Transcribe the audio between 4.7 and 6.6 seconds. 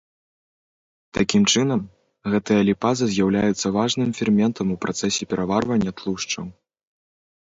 у працэсе пераварвання тлушчаў.